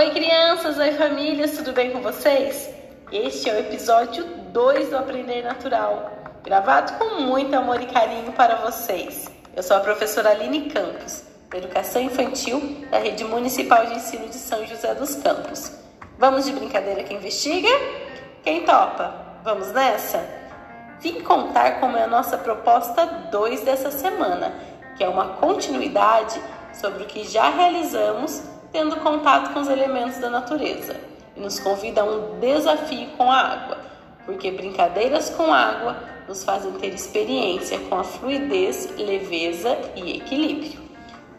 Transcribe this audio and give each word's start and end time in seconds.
Oi, 0.00 0.12
crianças! 0.12 0.78
Oi, 0.78 0.92
famílias! 0.92 1.58
Tudo 1.58 1.74
bem 1.74 1.90
com 1.90 2.00
vocês? 2.00 2.70
Este 3.12 3.50
é 3.50 3.52
o 3.52 3.58
episódio 3.58 4.24
2 4.50 4.88
do 4.88 4.96
Aprender 4.96 5.42
Natural, 5.42 6.10
gravado 6.42 6.94
com 6.94 7.20
muito 7.20 7.54
amor 7.54 7.82
e 7.82 7.86
carinho 7.86 8.32
para 8.32 8.54
vocês. 8.54 9.30
Eu 9.54 9.62
sou 9.62 9.76
a 9.76 9.80
professora 9.80 10.30
Aline 10.30 10.70
Campos, 10.70 11.22
da 11.50 11.58
Educação 11.58 12.00
Infantil 12.00 12.86
da 12.90 12.96
Rede 12.96 13.24
Municipal 13.24 13.84
de 13.84 13.96
Ensino 13.96 14.26
de 14.26 14.36
São 14.36 14.66
José 14.66 14.94
dos 14.94 15.16
Campos. 15.16 15.70
Vamos 16.16 16.46
de 16.46 16.52
brincadeira 16.52 17.04
que 17.04 17.12
investiga? 17.12 17.68
Quem 18.42 18.64
topa? 18.64 19.14
Vamos 19.44 19.70
nessa? 19.70 20.26
Vim 21.00 21.20
contar 21.20 21.78
como 21.78 21.98
é 21.98 22.04
a 22.04 22.08
nossa 22.08 22.38
proposta 22.38 23.04
2 23.04 23.60
dessa 23.60 23.90
semana, 23.90 24.50
que 24.96 25.04
é 25.04 25.08
uma 25.10 25.34
continuidade 25.34 26.40
sobre 26.72 27.02
o 27.02 27.06
que 27.06 27.22
já 27.22 27.50
realizamos 27.50 28.59
tendo 28.72 28.96
contato 28.96 29.52
com 29.52 29.60
os 29.60 29.68
elementos 29.68 30.18
da 30.18 30.30
natureza 30.30 30.96
e 31.36 31.40
nos 31.40 31.58
convida 31.58 32.02
a 32.02 32.04
um 32.04 32.38
desafio 32.38 33.08
com 33.16 33.30
a 33.30 33.36
água, 33.36 33.78
porque 34.24 34.50
brincadeiras 34.50 35.30
com 35.30 35.52
água 35.52 35.96
nos 36.28 36.44
fazem 36.44 36.72
ter 36.72 36.94
experiência 36.94 37.78
com 37.80 37.96
a 37.96 38.04
fluidez, 38.04 38.94
leveza 38.96 39.76
e 39.96 40.18
equilíbrio. 40.18 40.80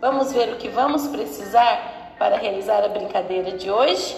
Vamos 0.00 0.32
ver 0.32 0.54
o 0.54 0.56
que 0.56 0.68
vamos 0.68 1.06
precisar 1.06 2.14
para 2.18 2.36
realizar 2.36 2.84
a 2.84 2.88
brincadeira 2.88 3.52
de 3.52 3.70
hoje? 3.70 4.16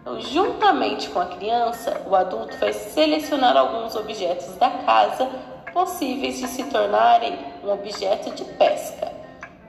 Então, 0.00 0.20
juntamente 0.20 1.08
com 1.08 1.20
a 1.20 1.26
criança, 1.26 2.02
o 2.06 2.14
adulto 2.14 2.56
vai 2.58 2.72
selecionar 2.72 3.56
alguns 3.56 3.96
objetos 3.96 4.54
da 4.56 4.70
casa 4.70 5.28
possíveis 5.72 6.38
de 6.38 6.46
se 6.46 6.64
tornarem 6.64 7.38
um 7.64 7.70
objeto 7.70 8.30
de 8.34 8.44
pesca 8.44 9.05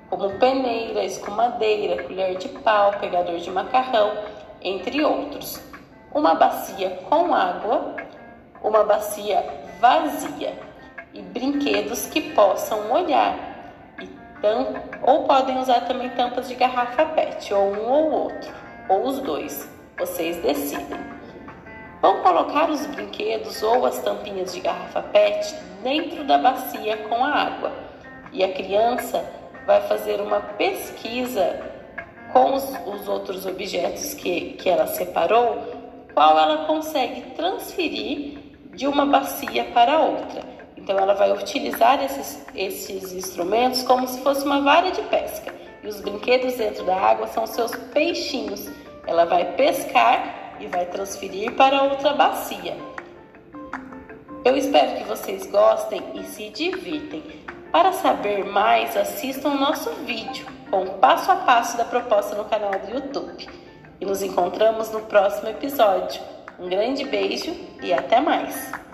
como 0.10 0.30
peneira, 0.40 1.04
escumadeira, 1.04 2.04
colher 2.04 2.38
de 2.38 2.48
pau, 2.50 2.92
pegador 3.00 3.38
de 3.38 3.52
macarrão, 3.52 4.12
entre 4.62 5.04
outros. 5.04 5.62
Uma 6.14 6.34
bacia 6.36 6.90
com 7.10 7.34
água, 7.34 7.96
uma 8.64 8.84
bacia 8.84 9.44
vazia 9.80 10.58
e 11.14 11.22
brinquedos 11.22 12.06
que 12.08 12.34
possam 12.34 12.88
molhar. 12.88 13.36
Então, 14.38 14.76
ou 15.02 15.24
podem 15.24 15.58
usar 15.60 15.82
também 15.82 16.10
tampas 16.10 16.48
de 16.48 16.56
garrafa 16.56 17.06
PET, 17.06 17.54
ou 17.54 17.74
um 17.74 17.90
ou 17.90 18.12
outro, 18.12 18.54
ou 18.88 19.04
os 19.04 19.20
dois. 19.20 19.70
Vocês 19.98 20.38
decidem. 20.38 21.18
Vão 22.02 22.22
colocar 22.22 22.70
os 22.70 22.86
brinquedos 22.86 23.64
ou 23.64 23.86
as 23.86 24.00
tampinhas 24.00 24.54
de 24.54 24.60
garrafa 24.60 25.02
PET 25.02 25.56
dentro 25.82 26.24
da 26.24 26.38
bacia 26.38 26.98
com 27.10 27.24
a 27.24 27.30
água. 27.30 27.72
E 28.32 28.44
a 28.44 28.54
criança 28.54 29.26
vai 29.68 29.82
fazer 29.82 30.22
uma 30.22 30.40
pesquisa 30.40 31.60
com 32.32 32.54
os, 32.54 32.64
os 32.86 33.08
outros 33.10 33.46
objetos 33.46 34.14
que, 34.14 34.54
que 34.54 34.70
ela 34.70 34.88
separou, 34.88 35.62
qual 36.14 36.40
ela 36.40 36.66
consegue 36.66 37.22
transferir 37.36 38.40
de 38.74 38.88
uma 38.88 39.06
bacia 39.06 39.66
para 39.66 40.00
outra. 40.00 40.42
Então, 40.78 40.98
ela 40.98 41.14
vai 41.14 41.34
utilizar 41.34 42.02
esses, 42.02 42.46
esses 42.56 43.12
instrumentos 43.12 43.84
como 43.84 44.08
se 44.08 44.22
fosse 44.22 44.46
uma 44.46 44.62
vara 44.62 44.90
de 44.90 45.02
pesca. 45.04 45.54
E 45.84 45.88
os 45.88 46.00
brinquedos 46.00 46.56
dentro 46.56 46.86
da 46.86 46.96
água 46.96 47.28
são 47.28 47.46
seus 47.46 47.76
peixinhos. 47.94 48.70
Ela 49.06 49.26
vai 49.26 49.54
pescar 49.54 50.56
e 50.62 50.68
vai 50.68 50.86
transferir 50.86 51.54
para 51.56 51.84
outra 51.84 52.14
bacia. 52.14 52.78
Eu 54.46 54.56
espero 54.56 54.98
que 54.98 55.04
vocês 55.04 55.46
gostem 55.48 56.02
e 56.16 56.24
se 56.24 56.50
divirtem. 56.52 57.22
Para 57.72 57.92
saber 57.92 58.46
mais, 58.46 58.96
assistam 58.96 59.50
o 59.50 59.60
nosso 59.60 59.92
vídeo 60.06 60.46
com 60.70 60.84
o 60.84 60.94
passo 60.96 61.32
a 61.32 61.36
passo 61.38 61.78
da 61.78 61.86
proposta 61.86 62.36
no 62.36 62.46
canal 62.46 62.72
do 62.72 62.92
YouTube. 62.92 63.48
E 64.00 64.06
nos 64.06 64.22
encontramos 64.22 64.92
no 64.92 65.02
próximo 65.02 65.50
episódio. 65.50 66.22
Um 66.60 66.70
grande 66.70 67.04
beijo 67.06 67.56
e 67.82 67.94
até 67.94 68.20
mais! 68.20 68.87